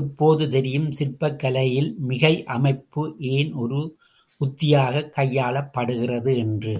இப்போது 0.00 0.50
தெரியும் 0.50 0.92
சிற்பக் 0.92 1.38
கலையில் 1.38 1.94
மிகை 1.98 2.44
அமைப்பு 2.44 3.16
ஏன் 3.18 3.52
ஒரு 3.52 3.98
உத்தியாகக் 4.38 5.12
கையாளப்படுகிறது 5.16 6.36
என்று. 6.36 6.79